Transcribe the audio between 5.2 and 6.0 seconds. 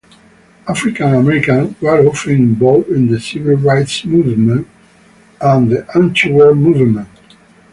and the